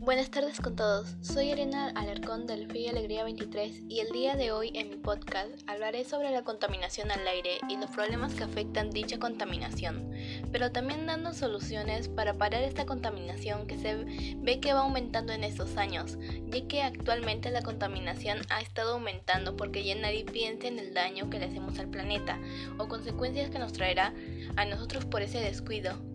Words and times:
Buenas 0.00 0.30
tardes 0.30 0.62
con 0.62 0.76
todos, 0.76 1.14
soy 1.20 1.50
Elena 1.50 1.90
Alarcón 1.90 2.46
del 2.46 2.68
FI 2.68 2.88
Alegría 2.88 3.22
23 3.22 3.82
y 3.86 4.00
el 4.00 4.10
día 4.12 4.34
de 4.34 4.50
hoy 4.50 4.70
en 4.72 4.88
mi 4.88 4.96
podcast 4.96 5.50
hablaré 5.66 6.06
sobre 6.06 6.30
la 6.30 6.42
contaminación 6.42 7.10
al 7.10 7.28
aire 7.28 7.58
y 7.68 7.76
los 7.76 7.90
problemas 7.90 8.32
que 8.32 8.44
afectan 8.44 8.88
dicha 8.88 9.18
contaminación, 9.18 10.10
pero 10.50 10.72
también 10.72 11.04
dando 11.04 11.34
soluciones 11.34 12.08
para 12.08 12.32
parar 12.32 12.62
esta 12.62 12.86
contaminación 12.86 13.66
que 13.66 13.76
se 13.76 13.94
ve 14.38 14.58
que 14.58 14.72
va 14.72 14.80
aumentando 14.80 15.34
en 15.34 15.44
estos 15.44 15.76
años, 15.76 16.16
ya 16.48 16.66
que 16.66 16.82
actualmente 16.82 17.50
la 17.50 17.60
contaminación 17.60 18.38
ha 18.48 18.62
estado 18.62 18.94
aumentando 18.94 19.54
porque 19.54 19.84
ya 19.84 19.96
nadie 19.96 20.24
piensa 20.24 20.66
en 20.66 20.78
el 20.78 20.94
daño 20.94 21.28
que 21.28 21.38
le 21.38 21.44
hacemos 21.44 21.78
al 21.78 21.90
planeta 21.90 22.40
o 22.78 22.88
consecuencias 22.88 23.50
que 23.50 23.58
nos 23.58 23.74
traerá 23.74 24.14
a 24.56 24.64
nosotros 24.64 25.04
por 25.04 25.20
ese 25.20 25.40
descuido. 25.40 26.09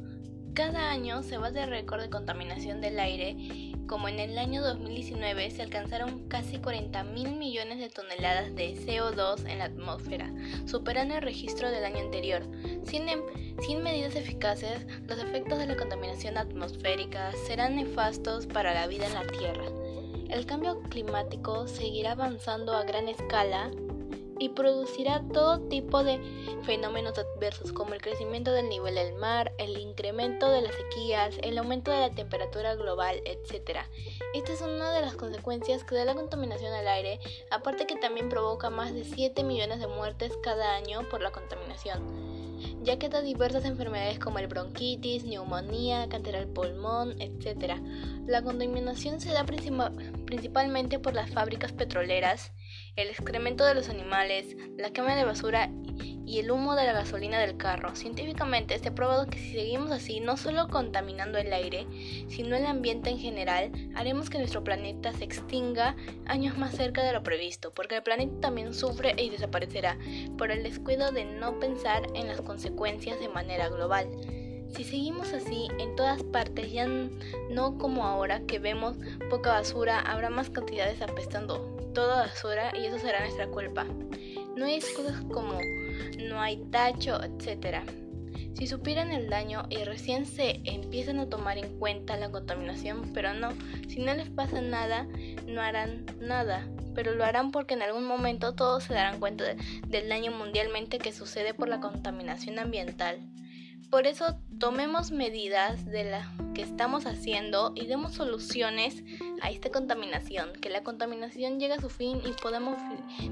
Cada 0.56 0.90
año 0.90 1.22
se 1.22 1.38
bate 1.38 1.66
récord 1.66 2.00
de 2.00 2.10
contaminación 2.10 2.80
del 2.80 2.98
aire, 2.98 3.36
como 3.88 4.08
en 4.08 4.20
el 4.22 4.38
año 4.38 4.64
2019 4.64 5.52
se 5.52 5.62
alcanzaron 5.62 6.30
casi 6.30 6.60
40 6.60 7.04
mil 7.04 7.36
millones 7.36 7.78
de 7.80 7.90
toneladas 7.90 8.56
de 8.56 8.74
CO2 8.74 9.46
en 9.50 9.60
la 9.60 9.66
atmósfera, 9.66 10.32
superando 10.66 11.16
el 11.16 11.24
registro 11.24 11.70
del 11.72 11.84
año 11.84 12.00
anterior. 12.00 12.44
Em, 12.90 13.22
sin 13.68 13.84
medidas 13.84 14.16
eficaces, 14.16 14.88
los 15.10 15.20
efectos 15.20 15.60
de 15.60 15.68
la 15.68 15.76
contaminación 15.76 16.38
atmosférica 16.38 17.34
serán 17.46 17.76
nefastos 17.76 18.48
para 18.48 18.74
la 18.74 18.88
vida 18.88 19.08
en 19.08 19.14
la 19.14 19.28
Tierra. 19.28 19.66
El 20.30 20.46
cambio 20.46 20.82
climático 20.84 21.68
seguirá 21.68 22.14
avanzando 22.14 22.74
a 22.74 22.86
gran 22.86 23.10
escala 23.10 23.72
y 24.40 24.50
producirá 24.50 25.24
todo 25.34 25.60
tipo 25.68 26.04
de 26.04 26.20
fenómenos 26.64 27.18
adversos 27.18 27.72
como 27.72 27.94
el 27.94 28.02
crecimiento 28.02 28.52
del 28.52 28.70
nivel 28.70 28.96
del 28.96 29.14
mar, 29.16 29.54
el 29.58 29.78
incremento 29.78 30.50
de 30.50 30.62
las 30.62 30.76
sequías, 30.76 31.36
el 31.42 31.58
aumento 31.58 31.92
de 31.92 32.00
la 32.00 32.12
temperatura 32.12 32.76
global, 32.76 33.22
etc. 33.26 33.80
Esta 34.34 34.54
es 34.54 34.62
una 34.62 34.92
de 34.92 35.02
las 35.02 35.16
consecuencias 35.16 35.84
que 35.84 35.96
da 35.96 36.06
la 36.06 36.16
contaminación 36.16 36.74
al 36.74 36.88
aire, 36.88 37.20
aparte 37.52 37.88
que 37.88 37.96
también 37.96 38.30
provoca 38.30 38.70
más 38.70 38.94
de 38.94 39.04
7 39.04 39.44
millones 39.44 39.80
de 39.80 39.88
muertes 39.88 40.34
cada 40.44 40.76
año 40.76 41.08
por 41.10 41.22
la 41.22 41.32
contaminación 41.32 42.36
ya 42.84 42.98
que 42.98 43.10
da 43.10 43.22
diversas 43.22 43.66
enfermedades 43.66 44.20
como 44.20 44.40
el 44.40 44.48
bronquitis, 44.48 45.24
neumonía, 45.24 46.08
cáncer 46.10 46.36
al 46.36 46.48
pulmón, 46.48 47.20
etc. 47.20 47.76
La 48.28 48.42
contaminación 48.44 49.20
se 49.20 49.32
da 49.32 49.46
principalmente 49.46 51.00
por 51.00 51.14
las 51.14 51.32
fábricas 51.32 51.72
petroleras, 51.72 52.52
el 52.96 53.10
excremento 53.10 53.66
de 53.66 53.76
los 53.76 53.90
animales, 53.90 54.56
la 54.78 54.92
quema 54.92 55.16
de 55.16 55.26
basura 55.26 55.70
y 56.26 56.40
el 56.40 56.50
humo 56.50 56.76
de 56.76 56.86
la 56.86 56.94
gasolina 56.94 57.40
del 57.40 57.58
carro. 57.58 57.96
Científicamente 57.96 58.74
está 58.74 58.96
probado 58.96 59.28
que 59.28 59.38
si 59.38 59.52
seguimos 59.52 59.92
así, 59.92 60.22
no 60.22 60.38
solo 60.38 60.68
contaminando 60.70 61.38
el 61.38 61.52
aire, 61.54 61.86
sino 62.28 62.56
el 62.56 62.66
ambiente 62.66 63.10
en 63.10 63.20
general, 63.20 63.72
haremos 63.96 64.30
que 64.30 64.40
nuestro 64.40 64.64
planeta 64.64 65.14
se 65.14 65.26
extinga 65.26 65.96
años 66.26 66.58
más 66.58 66.76
cerca 66.76 67.04
de 67.04 67.14
lo 67.14 67.22
previsto, 67.22 67.74
porque 67.74 67.98
el 67.98 68.04
planeta 68.04 68.40
también 68.40 68.74
sufre 68.74 69.14
y 69.18 69.30
desaparecerá 69.30 69.98
por 70.38 70.52
el 70.52 70.64
descuido 70.64 71.12
de 71.12 71.26
no 71.26 71.60
pensar 71.60 72.08
en 72.16 72.28
las 72.28 72.42
consecuencias 72.42 73.20
de 73.20 73.30
manera 73.30 73.70
global. 73.70 74.08
Si 74.74 74.84
seguimos 74.84 75.34
así 75.34 75.68
en 75.80 75.96
todas 75.96 76.22
partes, 76.24 76.72
ya 76.72 76.88
no 77.50 77.78
como 77.78 78.06
ahora 78.06 78.42
que 78.42 78.60
vemos 78.60 78.98
poca 79.30 79.52
basura, 79.52 80.00
habrá 80.00 80.30
más 80.30 80.50
cantidades 80.50 81.02
apestando 81.02 81.60
toda 81.94 82.28
basura 82.28 82.78
y 82.78 82.86
eso 82.86 83.00
será 83.00 83.22
nuestra 83.22 83.48
culpa. 83.48 83.86
No 84.56 84.66
hay 84.66 84.76
excusas 84.76 85.22
como 85.32 85.60
no 86.20 86.42
hay 86.42 86.58
tacho, 86.72 87.20
etc. 87.24 87.84
Si 88.54 88.68
supieran 88.68 89.12
el 89.12 89.30
daño 89.30 89.64
y 89.70 89.84
recién 89.84 90.26
se 90.26 90.62
empiezan 90.64 91.20
a 91.20 91.30
tomar 91.30 91.58
en 91.58 91.78
cuenta 91.78 92.16
la 92.16 92.32
contaminación, 92.32 93.12
pero 93.14 93.34
no, 93.34 93.50
si 93.90 94.00
no 94.00 94.14
les 94.14 94.30
pasa 94.30 94.62
nada, 94.62 95.08
no 95.46 95.62
harán 95.62 96.06
nada, 96.22 96.66
pero 96.94 97.14
lo 97.14 97.26
harán 97.26 97.52
porque 97.52 97.74
en 97.74 97.82
algún 97.82 98.06
momento 98.06 98.54
todos 98.54 98.86
se 98.86 98.94
darán 98.94 99.20
cuenta 99.20 99.44
del 99.88 100.10
daño 100.10 100.32
mundialmente 100.32 101.00
que 101.00 101.12
sucede 101.12 101.54
por 101.54 101.68
la 101.68 101.82
contaminación 101.82 102.58
ambiental. 102.58 103.20
Por 103.90 104.08
eso 104.08 104.38
tomemos 104.60 105.12
medidas 105.12 105.86
de 105.86 106.04
la 106.06 106.32
que 106.54 106.62
estamos 106.62 107.06
haciendo 107.06 107.74
y 107.76 107.86
demos 107.86 108.14
soluciones 108.14 109.04
a 109.42 109.52
esta 109.52 109.70
contaminación, 109.70 110.54
que 110.54 110.70
la 110.70 110.84
contaminación 110.84 111.60
llegue 111.60 111.74
a 111.74 111.82
su 111.82 111.90
fin 111.90 112.22
y 112.26 112.32
podamos 112.42 112.78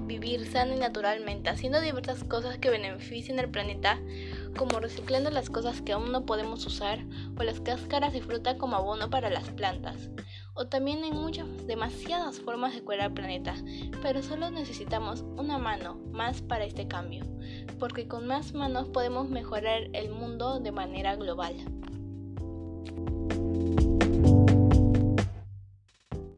vivir 0.01 0.45
sano 0.45 0.73
y 0.73 0.77
naturalmente, 0.77 1.49
haciendo 1.49 1.81
diversas 1.81 2.23
cosas 2.23 2.57
que 2.57 2.69
beneficien 2.69 3.39
al 3.39 3.49
planeta, 3.49 3.99
como 4.57 4.79
reciclando 4.79 5.29
las 5.31 5.49
cosas 5.49 5.81
que 5.81 5.93
aún 5.93 6.11
no 6.11 6.25
podemos 6.25 6.65
usar 6.65 6.99
o 7.37 7.43
las 7.43 7.59
cáscaras 7.59 8.13
de 8.13 8.21
fruta 8.21 8.57
como 8.57 8.75
abono 8.75 9.09
para 9.09 9.29
las 9.29 9.49
plantas. 9.49 10.09
O 10.55 10.67
también 10.67 11.03
hay 11.03 11.11
muchas, 11.11 11.47
demasiadas 11.65 12.39
formas 12.39 12.75
de 12.75 12.83
cuidar 12.83 13.05
al 13.05 13.13
planeta, 13.13 13.55
pero 14.03 14.21
solo 14.21 14.51
necesitamos 14.51 15.21
una 15.37 15.57
mano 15.57 15.95
más 16.11 16.41
para 16.43 16.65
este 16.65 16.87
cambio, 16.87 17.23
porque 17.79 18.07
con 18.07 18.27
más 18.27 18.53
manos 18.53 18.87
podemos 18.89 19.29
mejorar 19.29 19.89
el 19.93 20.11
mundo 20.11 20.59
de 20.59 20.71
manera 20.71 21.15
global. 21.15 21.55